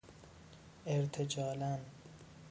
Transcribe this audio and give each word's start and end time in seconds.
ارتجالاً 0.85 1.79